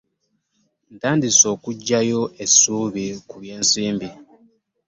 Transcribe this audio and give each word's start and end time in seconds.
Ntandise 0.95 1.45
okuggyayo 1.55 2.21
essuubi 2.43 3.05
ku 3.29 3.35
by'ensimbi. 3.41 4.09